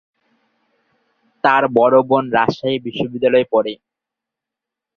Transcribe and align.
তার 1.43 1.63
বড় 1.77 1.97
বোন 2.09 2.23
রাজশাহী 2.37 2.77
বিশ্বনিদ্যালয়ে 2.85 3.51
পড়ে। 3.53 3.73